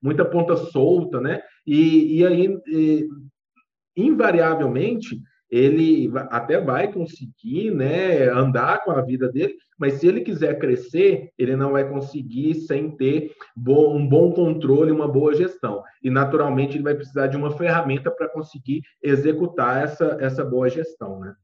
[0.00, 1.42] muita ponta solta, né?
[1.66, 3.08] E, e aí, e,
[3.96, 5.20] invariavelmente,
[5.52, 11.28] ele até vai conseguir né, andar com a vida dele, mas se ele quiser crescer,
[11.36, 15.82] ele não vai conseguir sem ter bom, um bom controle, uma boa gestão.
[16.02, 21.20] E, naturalmente, ele vai precisar de uma ferramenta para conseguir executar essa, essa boa gestão.
[21.20, 21.34] Né?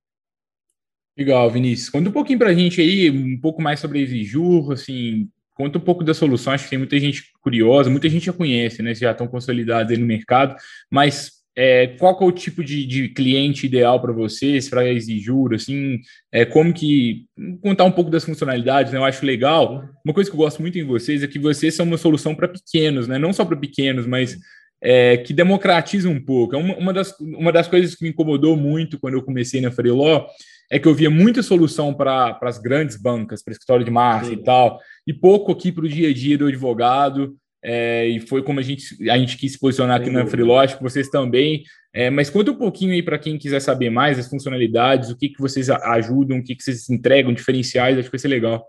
[1.15, 1.91] Legal, Vinícius.
[1.91, 5.77] Conta um pouquinho para a gente aí, um pouco mais sobre a Exijur, assim, conta
[5.77, 6.55] um pouco da solução.
[6.55, 8.95] Acho que tem muita gente curiosa, muita gente já conhece, né?
[8.95, 10.57] Já estão consolidados aí no mercado,
[10.91, 15.99] mas é, qual é o tipo de, de cliente ideal para vocês, para exigir assim,
[16.31, 17.27] é, como que,
[17.61, 20.79] contar um pouco das funcionalidades, né, eu acho legal, uma coisa que eu gosto muito
[20.79, 24.07] em vocês é que vocês são uma solução para pequenos, né, não só para pequenos,
[24.07, 24.39] mas
[24.81, 28.57] é, que democratiza um pouco, é uma, uma, das, uma das coisas que me incomodou
[28.57, 30.29] muito quando eu comecei na Freeló,
[30.71, 34.37] é que eu via muita solução para as grandes bancas, para escritório de marca e
[34.37, 38.61] tal, e pouco aqui para o dia a dia do advogado, é, e foi como
[38.61, 41.65] a gente, a gente quis se posicionar aqui na Freelógico, vocês também.
[41.93, 45.31] É, mas conta um pouquinho aí para quem quiser saber mais as funcionalidades, o que,
[45.31, 48.65] que vocês ajudam, o que, que vocês entregam, diferenciais, acho que vai ser legal.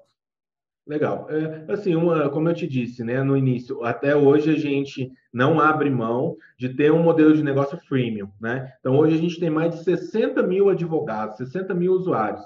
[0.88, 1.28] Legal.
[1.30, 5.60] É, assim, uma, como eu te disse né, no início, até hoje a gente não
[5.60, 8.30] abre mão de ter um modelo de negócio freemium.
[8.42, 8.74] Né?
[8.80, 12.42] Então, hoje a gente tem mais de 60 mil advogados, 60 mil usuários.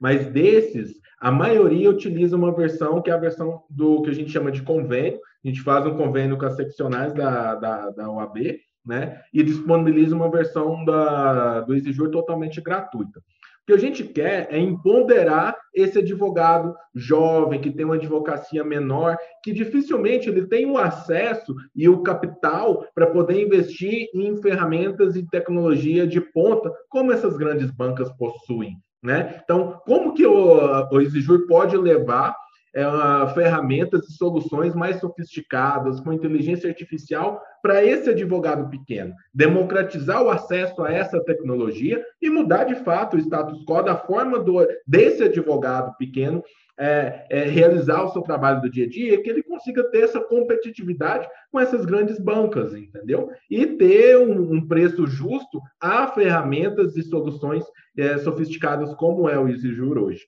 [0.00, 4.32] Mas desses, a maioria utiliza uma versão que é a versão do que a gente
[4.32, 8.58] chama de convênio, a gente faz um convênio com as seccionais da, da, da OAB,
[8.84, 9.20] né?
[9.32, 13.20] E disponibiliza uma versão da, do Exijur totalmente gratuita.
[13.20, 19.16] O que a gente quer é empoderar esse advogado jovem, que tem uma advocacia menor,
[19.42, 25.26] que dificilmente ele tem o acesso e o capital para poder investir em ferramentas e
[25.26, 28.76] tecnologia de ponta, como essas grandes bancas possuem.
[29.02, 29.40] Né?
[29.42, 32.36] Então, como que o, o Exijur pode levar
[32.74, 39.14] é, ferramentas e soluções mais sofisticadas, com inteligência artificial, para esse advogado pequeno.
[39.32, 44.38] Democratizar o acesso a essa tecnologia e mudar de fato o status quo da forma
[44.38, 46.42] do, desse advogado pequeno
[46.78, 50.20] é, é, realizar o seu trabalho do dia a dia, que ele consiga ter essa
[50.20, 53.30] competitividade com essas grandes bancas, entendeu?
[53.48, 57.64] E ter um, um preço justo a ferramentas e soluções
[57.96, 60.26] é, sofisticadas como é o EasyJur hoje.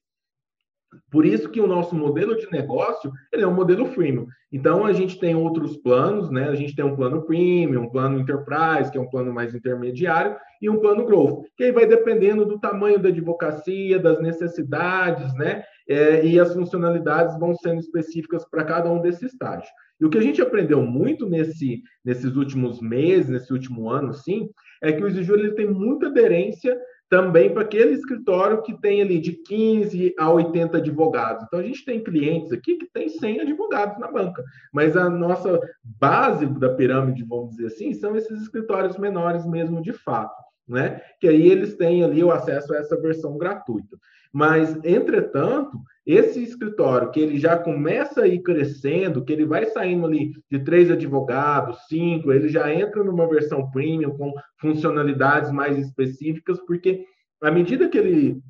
[1.11, 4.27] Por isso que o nosso modelo de negócio ele é um modelo freemium.
[4.53, 6.49] Então a gente tem outros planos, né?
[6.49, 10.37] A gente tem um plano premium, um plano enterprise, que é um plano mais intermediário,
[10.61, 15.63] e um plano growth, que aí vai dependendo do tamanho da advocacia, das necessidades, né?
[15.89, 19.69] É, e as funcionalidades vão sendo específicas para cada um desses estágios.
[20.01, 24.49] E o que a gente aprendeu muito nesse, nesses últimos meses, nesse último ano, sim,
[24.83, 26.79] é que o Exijur ele tem muita aderência
[27.09, 31.45] também para aquele escritório que tem ali de 15 a 80 advogados.
[31.45, 34.43] Então, a gente tem clientes aqui que tem 100 advogados na banca,
[34.73, 39.93] mas a nossa base da pirâmide, vamos dizer assim, são esses escritórios menores mesmo de
[39.93, 41.01] fato, né?
[41.21, 43.97] Que aí eles têm ali o acesso a essa versão gratuita.
[44.33, 50.07] Mas, entretanto, esse escritório que ele já começa a ir crescendo, que ele vai saindo
[50.07, 56.61] ali de três advogados, cinco, ele já entra numa versão premium com funcionalidades mais específicas,
[56.67, 57.05] porque
[57.41, 58.43] à medida que ele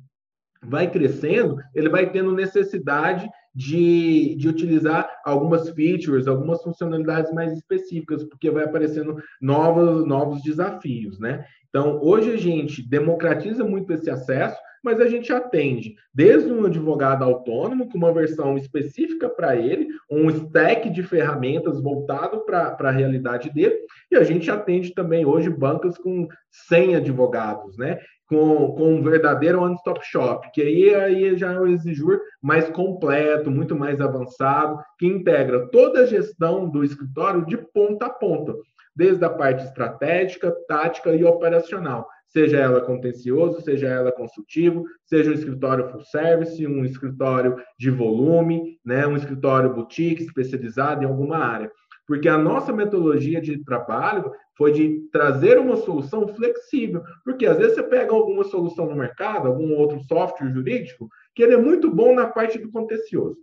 [0.61, 8.23] vai crescendo, ele vai tendo necessidade de, de utilizar algumas features, algumas funcionalidades mais específicas,
[8.23, 11.43] porque vai aparecendo novos, novos desafios, né?
[11.67, 17.23] Então, hoje a gente democratiza muito esse acesso, mas a gente atende desde um advogado
[17.23, 23.49] autônomo, com uma versão específica para ele, um stack de ferramentas voltado para a realidade
[23.49, 23.77] dele,
[24.11, 26.27] e a gente atende também hoje bancas com
[26.67, 27.99] 100 advogados, né?
[28.27, 33.49] Com, com um verdadeiro one-stop shop, que aí, aí já é o Exijur mais completo,
[33.49, 38.53] muito mais avançado, que integra toda a gestão do escritório de ponta a ponta,
[38.93, 45.33] desde a parte estratégica, tática e operacional seja ela contencioso, seja ela consultivo, seja um
[45.33, 51.71] escritório full service, um escritório de volume, né, um escritório boutique especializado em alguma área.
[52.05, 57.03] Porque a nossa metodologia de trabalho foi de trazer uma solução flexível.
[57.23, 61.53] Porque às vezes você pega alguma solução no mercado, algum outro software jurídico, que ele
[61.53, 63.37] é muito bom na parte do contencioso.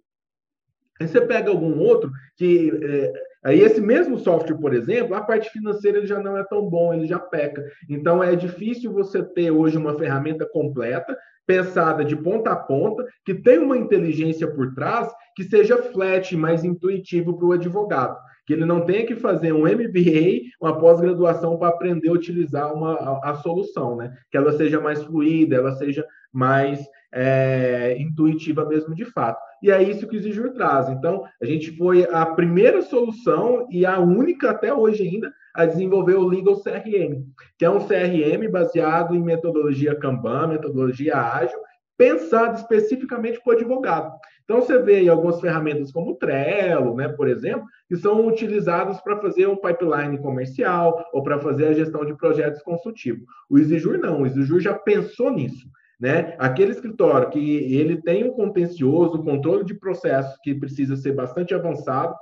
[1.01, 3.13] Aí você pega algum outro que é,
[3.45, 6.95] Aí esse mesmo software, por exemplo, a parte financeira ele já não é tão bom,
[6.95, 7.63] ele já peca.
[7.91, 11.15] Então é difícil você ter hoje uma ferramenta completa,
[11.47, 16.65] pensada de ponta a ponta, que tem uma inteligência por trás, que seja flat, mais
[16.65, 18.17] intuitivo para o advogado.
[18.47, 22.95] Que ele não tenha que fazer um MBA, uma pós-graduação para aprender a utilizar uma,
[22.95, 24.15] a, a solução, né?
[24.31, 26.81] Que ela seja mais fluida, ela seja mais
[27.15, 29.41] é, intuitiva mesmo de fato.
[29.63, 30.89] E é isso que o Exijur traz.
[30.89, 36.15] Então, a gente foi a primeira solução e a única até hoje ainda a desenvolver
[36.15, 37.23] o Legal CRM,
[37.57, 41.59] que é um CRM baseado em metodologia Kanban, metodologia ágil,
[41.97, 44.13] pensado especificamente para o advogado.
[44.43, 49.01] Então, você vê aí algumas ferramentas como o Trello, né, por exemplo, que são utilizadas
[49.01, 53.25] para fazer um pipeline comercial ou para fazer a gestão de projetos consultivos.
[53.49, 55.67] O Exijur não, o Exijur já pensou nisso.
[56.01, 56.35] Né?
[56.39, 61.55] Aquele escritório que ele tem um contencioso, um controle de processos que precisa ser bastante
[61.55, 62.15] avançado,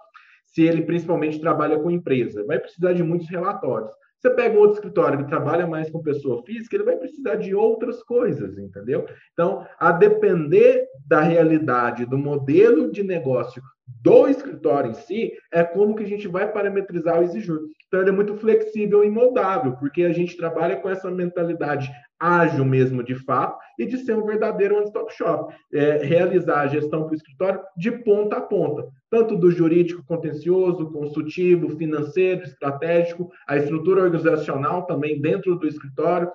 [0.44, 3.92] se ele principalmente trabalha com empresa, vai precisar de muitos relatórios.
[4.20, 7.54] Você pega um outro escritório que trabalha mais com pessoa física, ele vai precisar de
[7.54, 9.04] outras coisas, entendeu?
[9.32, 15.94] Então, a depender da realidade, do modelo de negócio do escritório em si, é como
[15.94, 17.60] que a gente vai parametrizar o exijur.
[17.86, 22.64] Então, ele é muito flexível e moldável, porque a gente trabalha com essa mentalidade ágil
[22.64, 25.52] mesmo, de fato, e de ser um verdadeiro one-stop shop.
[25.72, 30.90] É, realizar a gestão para o escritório de ponta a ponta, tanto do jurídico contencioso,
[30.90, 36.30] consultivo, financeiro, estratégico, a estrutura organizacional também dentro do escritório,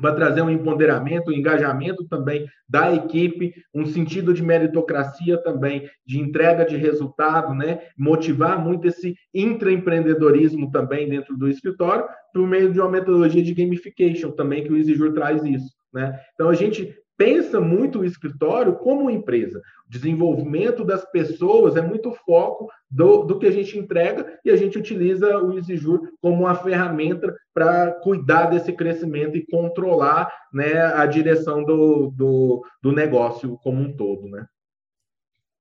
[0.00, 6.18] vai trazer um empoderamento, um engajamento também da equipe, um sentido de meritocracia também, de
[6.20, 7.80] entrega de resultado, né?
[7.96, 14.30] Motivar muito esse intraempreendedorismo também dentro do escritório, por meio de uma metodologia de gamification
[14.30, 16.18] também, que o EasyJur traz isso, né?
[16.34, 19.60] Então, a gente pensa muito o escritório como empresa.
[19.86, 24.56] O desenvolvimento das pessoas é muito foco do, do que a gente entrega e a
[24.56, 31.04] gente utiliza o EasyJur como uma ferramenta para cuidar desse crescimento e controlar né, a
[31.04, 34.46] direção do, do, do negócio como um todo, né?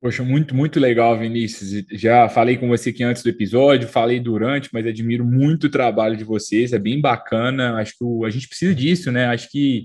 [0.02, 1.84] Poxa, muito, muito legal, Vinícius.
[1.91, 6.15] Já falei com você aqui antes do episódio, falei durante, mas admiro muito o trabalho
[6.15, 7.76] de vocês, é bem bacana.
[7.76, 9.26] Acho que a gente precisa disso, né?
[9.26, 9.84] Acho que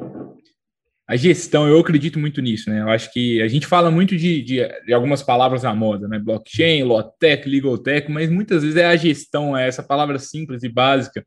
[1.07, 2.81] a gestão, eu acredito muito nisso, né?
[2.81, 6.19] Eu acho que a gente fala muito de, de, de algumas palavras à moda, né?
[6.19, 10.69] Blockchain, Lotech, Legal Tech, mas muitas vezes é a gestão, é essa palavra simples e
[10.69, 11.25] básica,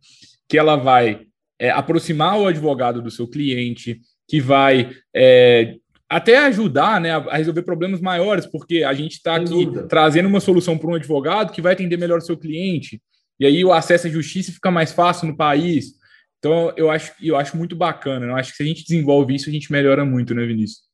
[0.50, 1.22] que ela vai
[1.60, 5.76] é, aproximar o advogado do seu cliente, que vai é,
[6.10, 9.88] até ajudar né, a resolver problemas maiores, porque a gente está aqui dúvida.
[9.88, 13.00] trazendo uma solução para um advogado que vai atender melhor o seu cliente,
[13.40, 15.97] e aí o acesso à justiça fica mais fácil no país.
[16.40, 18.26] Então, eu acho, eu acho muito bacana.
[18.26, 20.88] Eu acho que se a gente desenvolve isso, a gente melhora muito, né, Vinícius?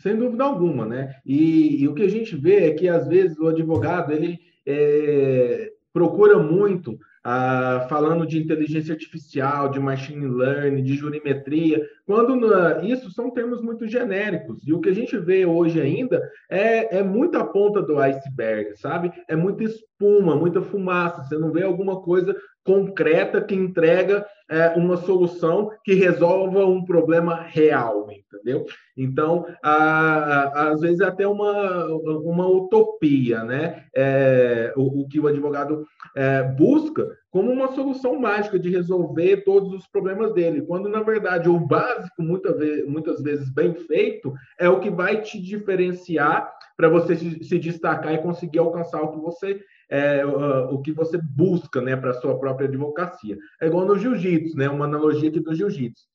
[0.00, 1.14] Sem dúvida alguma, né?
[1.24, 5.70] E, e, o que a gente vê é que, às vezes, o advogado, ele é,
[5.92, 13.12] procura muito ah, falando de inteligência artificial, de machine learning, de jurimetria, quando na, isso
[13.12, 14.66] são termos muito genéricos.
[14.66, 19.12] E o que a gente vê hoje ainda é, é muita ponta do iceberg, sabe?
[19.28, 21.22] É muita espuma, muita fumaça.
[21.22, 27.40] Você não vê alguma coisa concreta que entrega é, uma solução que resolva um problema
[27.40, 28.66] real, entendeu?
[28.96, 33.84] Então, a, a, às vezes é até uma, uma utopia, né?
[33.96, 39.72] É, o, o, que o advogado é, busca como uma solução mágica de resolver todos
[39.72, 44.68] os problemas dele, quando na verdade o básico, muita vez, muitas vezes bem feito, é
[44.68, 49.18] o que vai te diferenciar para você se, se destacar e conseguir alcançar o que
[49.18, 53.36] você é, o, que você busca né, para a sua própria advocacia.
[53.60, 56.06] É igual no jiu-jitsu, né, uma analogia aqui do jiu-jitsu.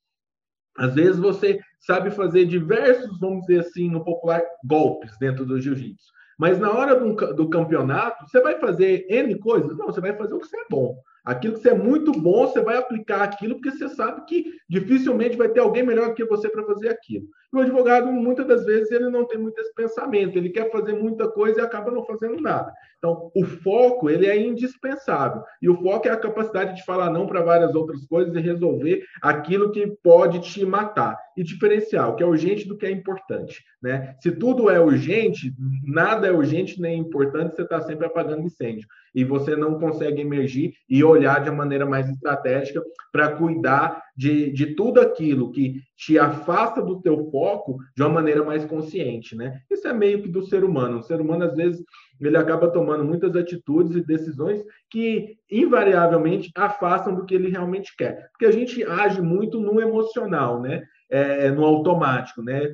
[0.75, 6.07] Às vezes você sabe fazer diversos, vamos dizer assim, no popular, golpes dentro do jiu-jitsu.
[6.39, 9.77] Mas na hora do, do, campeonato, você vai fazer N coisas?
[9.77, 10.97] Não, você vai fazer o que você é bom.
[11.27, 15.35] Aquilo que você é muito bom, você vai aplicar aquilo, porque você sabe que dificilmente
[15.35, 17.27] vai ter alguém melhor que você para fazer aquilo.
[17.53, 20.93] E o advogado, muitas das vezes, ele não tem muito esse pensamento, ele quer fazer
[20.93, 22.71] muita coisa e acaba não fazendo nada.
[22.97, 25.43] Então, o foco, ele é indispensável.
[25.61, 29.03] E o foco é a capacidade de falar não para várias outras coisas e resolver
[29.21, 31.17] aquilo que pode te matar.
[31.35, 33.63] E diferenciar o que é urgente do que é importante.
[33.81, 34.15] Né?
[34.21, 35.53] Se tudo é urgente,
[35.85, 38.87] nada é urgente nem importante, você está sempre apagando incêndio.
[39.17, 44.51] E você não consegue emergir e olhar de uma maneira mais estratégica para cuidar de,
[44.51, 49.60] de tudo aquilo que te afasta do teu foco de uma maneira mais consciente, né?
[49.71, 50.99] Isso é meio que do ser humano.
[50.99, 51.84] O ser humano, às vezes,
[52.21, 58.30] ele acaba tomando muitas atitudes e decisões que, invariavelmente, afastam do que ele realmente quer.
[58.30, 60.84] Porque a gente age muito no emocional, né?
[61.10, 62.71] É, no automático, né?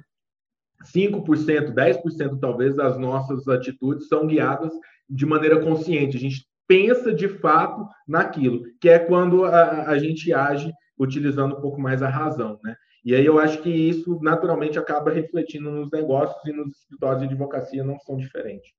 [0.93, 4.73] 5%, 10% talvez das nossas atitudes são guiadas
[5.09, 6.17] de maneira consciente.
[6.17, 11.62] A gente pensa de fato naquilo, que é quando a, a gente age utilizando um
[11.62, 12.75] pouco mais a razão, né?
[13.05, 17.27] E aí eu acho que isso naturalmente acaba refletindo nos negócios e nos escritórios de
[17.27, 18.71] advocacia não são diferentes.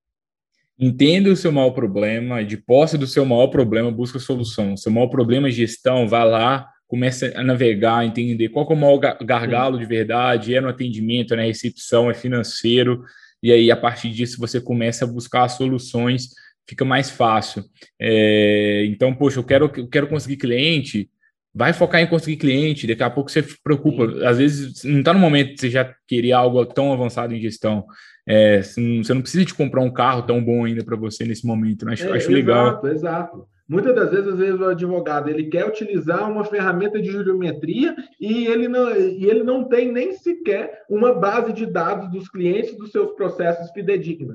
[0.78, 4.76] Entenda o seu maior problema, de posse do seu maior problema, busca solução.
[4.76, 8.98] Seu maior problema é gestão, vá lá, comece a navegar, entender qual é o maior
[8.98, 13.02] gargalo de verdade, é no atendimento, é na recepção, é financeiro,
[13.42, 16.28] e aí a partir disso você começa a buscar soluções,
[16.68, 17.64] fica mais fácil.
[18.00, 21.10] É, então, poxa, eu quero, eu quero conseguir cliente,
[21.54, 24.08] vai focar em conseguir cliente, daqui a pouco você se preocupa.
[24.08, 24.24] Sim.
[24.24, 27.86] Às vezes não está no momento de você já querer algo tão avançado em gestão.
[28.26, 31.84] É, você não precisa de comprar um carro tão bom ainda para você nesse momento.
[31.84, 31.92] Né?
[31.92, 32.68] Acho, é, acho exato, legal.
[32.68, 33.53] Exato, exato.
[33.66, 38.46] Muitas das vezes, às vezes, o advogado ele quer utilizar uma ferramenta de geometria e
[38.46, 42.90] ele não, e ele não tem nem sequer uma base de dados dos clientes dos
[42.90, 44.34] seus processos fidedigna.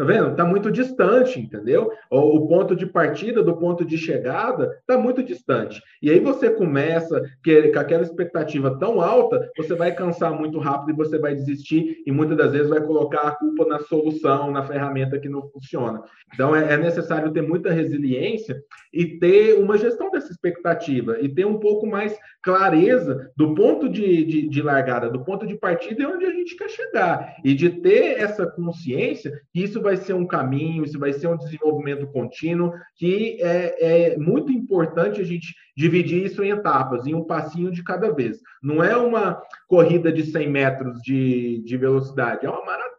[0.00, 0.34] Tá vendo?
[0.34, 1.92] Tá muito distante, entendeu?
[2.10, 5.82] O, ponto de partida do ponto de chegada tá muito distante.
[6.00, 10.92] E aí você começa que, com aquela expectativa tão alta, você vai cansar muito rápido
[10.92, 14.62] e você vai desistir e muitas das vezes vai colocar a culpa na solução, na
[14.62, 16.02] ferramenta que não funciona.
[16.32, 18.58] Então é, é necessário ter muita resiliência
[18.94, 24.24] e ter uma gestão dessa expectativa e ter um pouco mais clareza do ponto de,
[24.24, 27.36] de, de largada, do ponto de partida e onde a gente quer chegar.
[27.44, 31.26] E de ter essa consciência que isso vai vai ser um caminho, isso vai ser
[31.26, 37.14] um desenvolvimento contínuo, que é, é muito importante a gente dividir isso em etapas, em
[37.14, 38.38] um passinho de cada vez.
[38.62, 42.89] Não é uma corrida de 100 metros de, de velocidade, é uma maratona,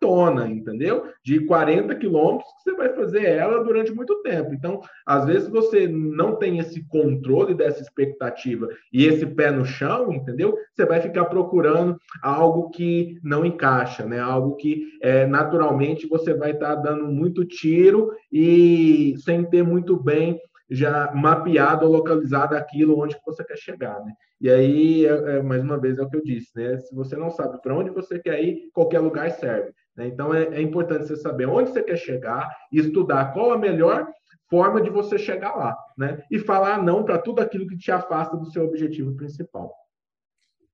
[0.47, 1.05] entendeu?
[1.23, 4.53] De 40 quilômetros você vai fazer ela durante muito tempo.
[4.53, 10.11] Então, às vezes você não tem esse controle dessa expectativa e esse pé no chão,
[10.11, 10.57] entendeu?
[10.73, 14.19] Você vai ficar procurando algo que não encaixa, né?
[14.19, 20.01] Algo que é, naturalmente você vai estar tá dando muito tiro e sem ter muito
[20.01, 20.39] bem
[20.71, 24.13] já mapeado ou localizado aquilo onde você quer chegar, né?
[24.39, 26.77] E aí, é, é, mais uma vez, é o que eu disse, né?
[26.79, 29.71] Se você não sabe para onde você quer ir, qualquer lugar serve.
[30.01, 30.07] Né?
[30.07, 34.07] Então, é, é importante você saber onde você quer chegar e estudar qual a melhor
[34.49, 36.23] forma de você chegar lá, né?
[36.29, 39.71] E falar não para tudo aquilo que te afasta do seu objetivo principal.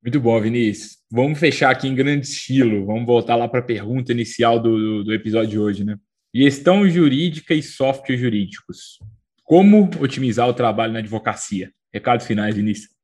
[0.01, 0.97] Muito bom, Vinícius.
[1.11, 2.85] Vamos fechar aqui em grande estilo.
[2.85, 5.97] Vamos voltar lá para a pergunta inicial do, do episódio de hoje, né?
[6.33, 8.99] Gestão jurídica e softwares jurídicos.
[9.43, 11.71] Como otimizar o trabalho na advocacia?
[11.93, 12.95] Recados finais, Vinícius.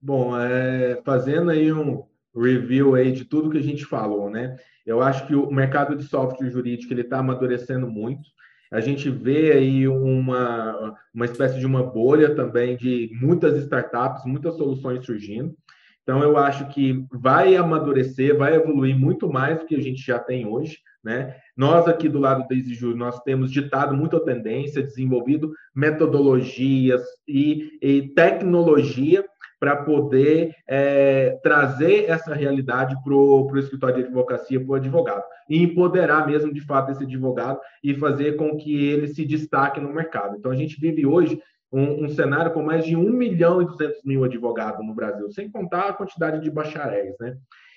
[0.00, 2.04] Bom, é, fazendo aí um
[2.40, 4.56] review aí de tudo que a gente falou, né?
[4.84, 8.28] Eu acho que o mercado de software jurídico ele está amadurecendo muito.
[8.70, 14.56] A gente vê aí uma, uma espécie de uma bolha também de muitas startups, muitas
[14.56, 15.54] soluções surgindo.
[16.02, 20.20] Então, eu acho que vai amadurecer, vai evoluir muito mais do que a gente já
[20.20, 20.78] tem hoje.
[21.02, 21.36] Né?
[21.56, 28.08] Nós aqui do lado da Exijur, nós temos ditado muita tendência, desenvolvido metodologias e, e
[28.14, 29.24] tecnologia
[29.58, 35.62] para poder é, trazer essa realidade para o escritório de advocacia, para o advogado, e
[35.62, 40.36] empoderar mesmo, de fato, esse advogado e fazer com que ele se destaque no mercado.
[40.36, 41.40] Então, a gente vive hoje
[41.72, 45.50] um, um, cenário com mais de 1 milhão e 200 mil advogados no Brasil, sem
[45.50, 47.36] contar a quantidade de bacharéis, né?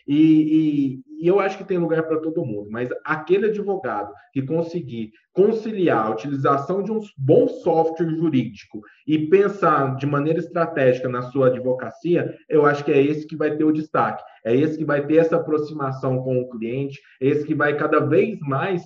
[0.09, 4.41] E, e, e eu acho que tem lugar para todo mundo, mas aquele advogado que
[4.41, 11.21] conseguir conciliar a utilização de um bom software jurídico e pensar de maneira estratégica na
[11.21, 14.85] sua advocacia, eu acho que é esse que vai ter o destaque, é esse que
[14.85, 18.83] vai ter essa aproximação com o cliente, é esse que vai cada vez mais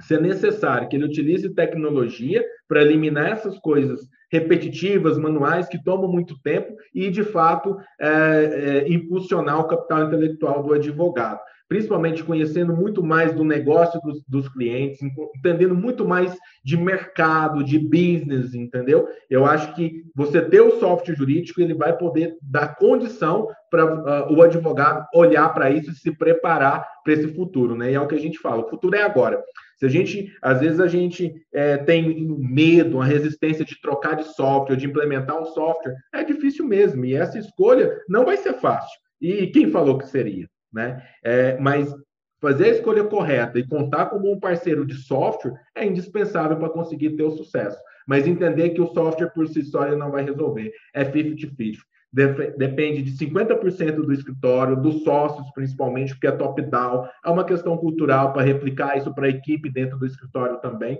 [0.00, 4.00] se é necessário que ele utilize tecnologia para eliminar essas coisas
[4.34, 10.60] repetitivas, manuais, que tomam muito tempo e, de fato, é, é, impulsionar o capital intelectual
[10.62, 15.00] do advogado principalmente conhecendo muito mais do negócio dos, dos, clientes,
[15.36, 19.08] entendendo muito mais de mercado, de business, entendeu?
[19.30, 24.32] Eu acho que você ter o software jurídico, ele vai poder dar condição para uh,
[24.32, 27.90] o advogado olhar para isso e se preparar para esse futuro, né?
[27.90, 29.42] E é o que a gente fala, o futuro é agora.
[29.76, 34.24] Se a gente, às vezes a gente é, tem medo, uma resistência de trocar de
[34.34, 37.04] software, de implementar um software, é difícil mesmo.
[37.04, 38.98] E essa escolha não vai ser fácil.
[39.20, 40.46] E quem falou que seria?
[40.74, 41.06] né?
[41.22, 41.94] É, mas
[42.40, 47.16] fazer a escolha correta e contar como um parceiro de software é indispensável para conseguir
[47.16, 47.78] ter o sucesso.
[48.06, 50.72] Mas entender que o software por si só não vai resolver.
[50.92, 51.78] É 50-50.
[52.14, 57.08] Depende de 50% do escritório, dos sócios, principalmente, porque é top-down.
[57.24, 60.98] É uma questão cultural para replicar isso para a equipe dentro do escritório também.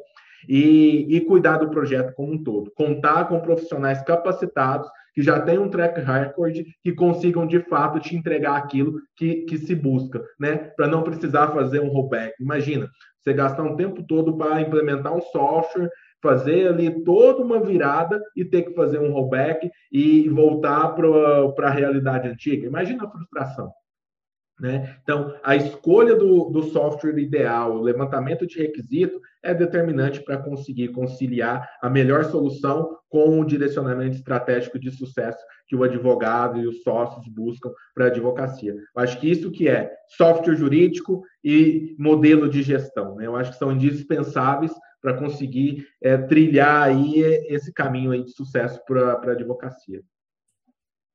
[0.48, 2.70] E, e cuidar do projeto como um todo.
[2.74, 8.16] Contar com profissionais capacitados que já tem um track record, que consigam de fato te
[8.16, 10.56] entregar aquilo que, que se busca, né?
[10.76, 12.34] Para não precisar fazer um rollback.
[12.42, 12.90] Imagina,
[13.20, 15.88] você gastar um tempo todo para implementar um software,
[16.24, 21.70] fazer ali toda uma virada e ter que fazer um rollback e voltar para a
[21.70, 22.66] realidade antiga.
[22.66, 23.70] Imagina a frustração.
[24.58, 24.96] Né?
[25.02, 30.88] Então, a escolha do, do software ideal, o levantamento de requisito, é determinante para conseguir
[30.88, 36.82] conciliar a melhor solução com o direcionamento estratégico de sucesso que o advogado e os
[36.82, 38.72] sócios buscam para a advocacia.
[38.72, 43.16] Eu acho que isso que é software jurídico e modelo de gestão.
[43.16, 43.26] Né?
[43.26, 48.80] Eu acho que são indispensáveis para conseguir é, trilhar aí esse caminho aí de sucesso
[48.86, 50.00] para a advocacia.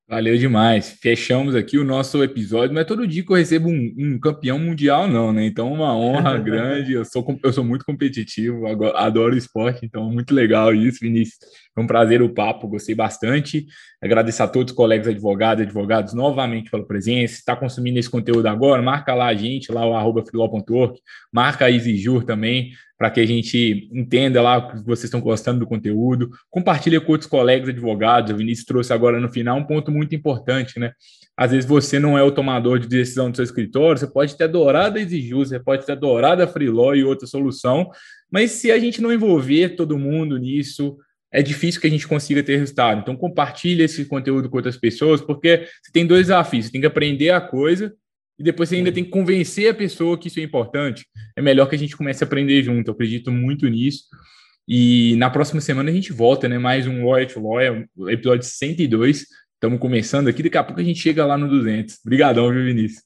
[0.09, 0.97] Valeu demais.
[0.99, 2.73] Fechamos aqui o nosso episódio.
[2.73, 5.45] Não é todo dia que eu recebo um, um campeão mundial, não, né?
[5.45, 6.93] Então, uma honra grande.
[6.93, 11.37] Eu sou, eu sou muito competitivo, adoro esporte, então muito legal isso, Vinícius.
[11.75, 13.67] Foi um prazer o papo, gostei bastante.
[14.01, 17.35] Agradeço a todos os colegas advogados e advogados novamente pela presença.
[17.35, 20.23] está consumindo esse conteúdo agora, marca lá a gente, lá o arroba
[21.31, 25.65] marca a EasyJur também, para que a gente entenda lá que vocês estão gostando do
[25.65, 26.29] conteúdo.
[26.49, 28.33] Compartilha com outros colegas advogados.
[28.33, 30.91] O Vinícius trouxe agora no final um ponto muito importante, né?
[31.37, 34.43] Às vezes você não é o tomador de decisão do seu escritório, você pode ter
[34.43, 37.89] adorado a Exijus, você pode ter adorado a Freelaw e outra solução,
[38.29, 40.97] mas se a gente não envolver todo mundo nisso,
[41.31, 42.99] é difícil que a gente consiga ter resultado.
[42.99, 46.65] Então, compartilhe esse conteúdo com outras pessoas, porque você tem dois desafios.
[46.65, 47.93] Você tem que aprender a coisa
[48.39, 51.05] e depois você ainda tem que convencer a pessoa que isso é importante.
[51.35, 52.87] É melhor que a gente comece a aprender junto.
[52.87, 54.05] Eu acredito muito nisso.
[54.65, 56.57] E na próxima semana a gente volta, né?
[56.57, 59.25] Mais um Lawyer to Lawyer, episódio 102.
[59.55, 60.41] Estamos começando aqui.
[60.41, 61.97] Daqui a pouco a gente chega lá no 200.
[62.05, 63.03] Obrigadão, viu, Vinícius?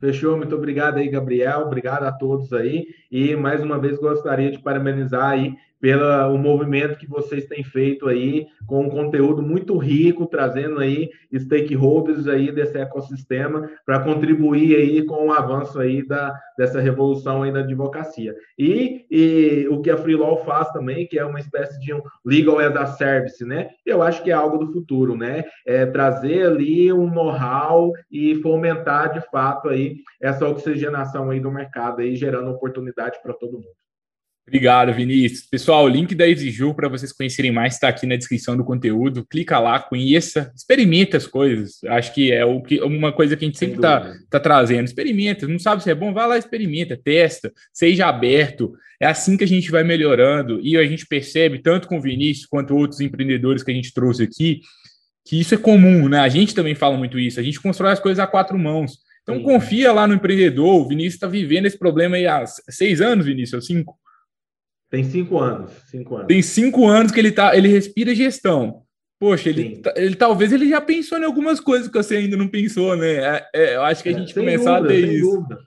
[0.00, 1.60] Fechou, muito obrigado aí, Gabriel.
[1.60, 2.88] Obrigado a todos aí.
[3.10, 8.08] E mais uma vez gostaria de parabenizar aí pelo o movimento que vocês têm feito
[8.08, 15.04] aí, com um conteúdo muito rico, trazendo aí stakeholders aí desse ecossistema para contribuir aí
[15.04, 18.34] com o avanço aí da, dessa revolução aí da advocacia.
[18.58, 22.58] E, e o que a Freelaw faz também, que é uma espécie de um legal
[22.58, 23.68] as a service, né?
[23.84, 25.44] Eu acho que é algo do futuro, né?
[25.66, 32.00] É trazer ali um know-how e fomentar de fato aí essa oxigenação aí do mercado
[32.00, 33.85] aí, gerando oportunidade para todo mundo.
[34.48, 35.44] Obrigado, Vinícius.
[35.48, 39.26] Pessoal, o link da EasyJu para vocês conhecerem mais está aqui na descrição do conteúdo.
[39.26, 41.82] Clica lá, conheça, experimenta as coisas.
[41.88, 44.84] Acho que é o que, uma coisa que a gente sempre está tá trazendo.
[44.84, 48.72] Experimenta, não sabe se é bom, vai lá, experimenta, testa, seja aberto.
[49.00, 50.60] É assim que a gente vai melhorando.
[50.62, 54.22] E a gente percebe, tanto com o Vinícius quanto outros empreendedores que a gente trouxe
[54.22, 54.60] aqui,
[55.26, 56.20] que isso é comum, né?
[56.20, 57.40] A gente também fala muito isso.
[57.40, 58.98] A gente constrói as coisas a quatro mãos.
[59.24, 59.42] Então, Sim.
[59.42, 60.82] confia lá no empreendedor.
[60.82, 64.05] O Vinícius está vivendo esse problema há seis anos, Vinícius, ou cinco?
[64.90, 65.70] Tem cinco anos.
[65.90, 66.26] Cinco anos.
[66.28, 68.82] Tem cinco anos que ele tá, ele respira gestão.
[69.18, 72.94] Poxa, ele, ele talvez ele já pensou em algumas coisas que você ainda não pensou,
[72.96, 73.14] né?
[73.14, 75.30] É, é, eu acho que a é, gente é, começar dúvida, a ter isso.
[75.30, 75.58] Dúvida.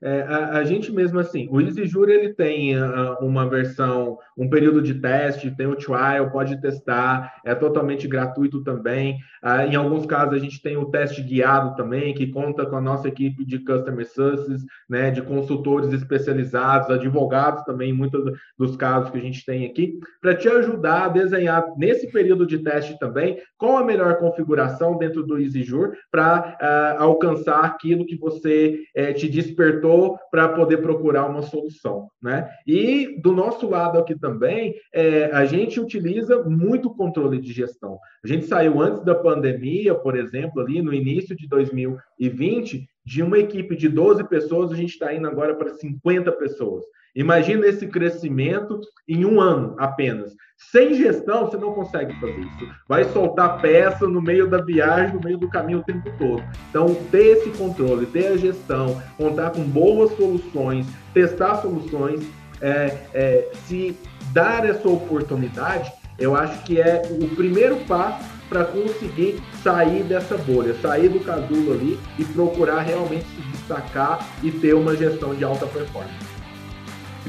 [0.00, 4.80] É, a, a, gente mesmo assim, o EasyJure ele tem uh, uma versão, um período
[4.80, 9.18] de teste, tem o trial, pode testar, é totalmente gratuito também.
[9.42, 12.80] Uh, em alguns casos a gente tem o teste guiado também, que conta com a
[12.80, 19.18] nossa equipe de customer success, né, de consultores especializados, advogados também, muitos dos casos que
[19.18, 23.78] a gente tem aqui, para te ajudar a desenhar nesse período de teste também qual
[23.78, 29.87] a melhor configuração dentro do EasyJure para alcançar aquilo que você eh, te despertou
[30.30, 32.50] para poder procurar uma solução, né?
[32.66, 37.98] E do nosso lado aqui também, é, a gente utiliza muito controle de gestão.
[38.24, 43.38] A gente saiu antes da pandemia, por exemplo, ali no início de 2020, de uma
[43.38, 46.84] equipe de 12 pessoas, a gente está indo agora para 50 pessoas.
[47.14, 50.34] Imagina esse crescimento em um ano apenas.
[50.56, 52.68] Sem gestão, você não consegue fazer isso.
[52.88, 56.42] Vai soltar peça no meio da viagem, no meio do caminho o tempo todo.
[56.68, 62.28] Então, ter esse controle, ter a gestão, contar com boas soluções, testar soluções,
[62.60, 63.96] é, é, se
[64.32, 70.74] dar essa oportunidade, eu acho que é o primeiro passo para conseguir sair dessa bolha,
[70.80, 75.66] sair do casulo ali e procurar realmente se destacar e ter uma gestão de alta
[75.66, 76.37] performance.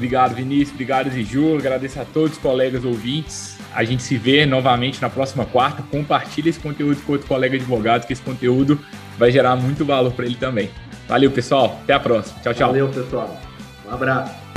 [0.00, 0.70] Obrigado, Vinícius.
[0.72, 1.58] Obrigado, Ziju.
[1.58, 3.58] Agradeço a todos os colegas ouvintes.
[3.74, 5.82] A gente se vê novamente na próxima quarta.
[5.82, 8.80] Compartilhe esse conteúdo com outro colega advogado, que esse conteúdo
[9.18, 10.70] vai gerar muito valor para ele também.
[11.06, 11.78] Valeu, pessoal.
[11.82, 12.40] Até a próxima.
[12.40, 12.68] Tchau, tchau.
[12.68, 13.38] Valeu, pessoal.
[13.86, 14.49] Um abraço.